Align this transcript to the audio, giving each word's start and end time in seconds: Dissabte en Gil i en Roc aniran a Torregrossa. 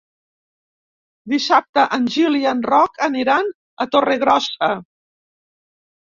Dissabte 1.33 1.83
en 1.97 2.07
Gil 2.15 2.39
i 2.39 2.41
en 2.53 2.65
Roc 2.71 2.99
aniran 3.09 3.53
a 3.87 3.89
Torregrossa. 3.93 4.73